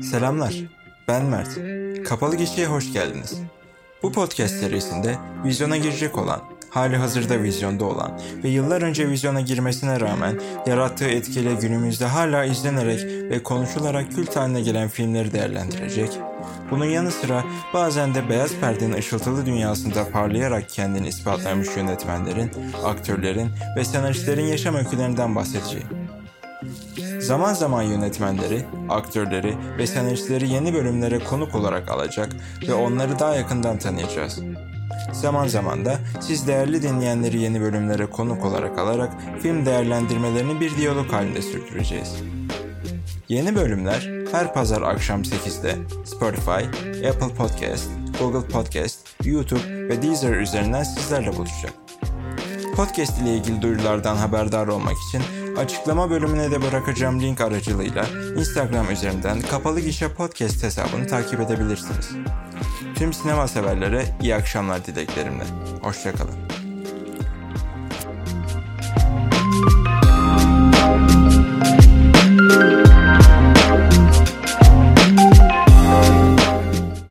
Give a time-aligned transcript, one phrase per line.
[0.00, 0.54] Selamlar,
[1.08, 1.48] ben Mert.
[2.08, 3.40] Kapalı Gişe'ye hoş geldiniz.
[4.02, 6.40] Bu podcast serisinde vizyona girecek olan,
[6.70, 13.30] hali hazırda vizyonda olan ve yıllar önce vizyona girmesine rağmen yarattığı etkiyle günümüzde hala izlenerek
[13.30, 16.18] ve konuşularak kült haline gelen filmleri değerlendirecek.
[16.70, 22.50] Bunun yanı sıra bazen de beyaz perdenin ışıltılı dünyasında parlayarak kendini ispatlamış yönetmenlerin,
[22.84, 26.03] aktörlerin ve senaristlerin yaşam öykülerinden bahsedeceğim.
[27.24, 32.36] Zaman zaman yönetmenleri, aktörleri ve senaristleri yeni bölümlere konuk olarak alacak
[32.68, 34.40] ve onları daha yakından tanıyacağız.
[35.12, 41.12] Zaman zaman da siz değerli dinleyenleri yeni bölümlere konuk olarak alarak film değerlendirmelerini bir diyalog
[41.12, 42.14] halinde sürdüreceğiz.
[43.28, 50.82] Yeni bölümler her pazar akşam 8'de Spotify, Apple Podcast, Google Podcast, YouTube ve Deezer üzerinden
[50.82, 51.83] sizlerle buluşacak.
[52.76, 55.22] Podcast ile ilgili duyurulardan haberdar olmak için
[55.56, 62.10] açıklama bölümüne de bırakacağım link aracılığıyla Instagram üzerinden Kapalı Gişe Podcast hesabını takip edebilirsiniz.
[62.94, 65.44] Tüm sinema severlere iyi akşamlar dileklerimle.
[65.82, 66.53] Hoşçakalın.